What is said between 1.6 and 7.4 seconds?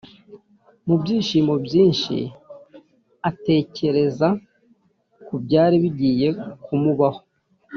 byinshi atekereza ku byari bigiye kumubaho